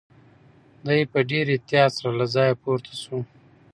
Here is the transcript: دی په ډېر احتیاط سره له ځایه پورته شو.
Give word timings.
دی 0.85 0.99
په 1.11 1.19
ډېر 1.29 1.45
احتیاط 1.55 1.91
سره 1.97 2.11
له 2.19 2.25
ځایه 2.35 2.55
پورته 2.63 2.93
شو. 3.01 3.17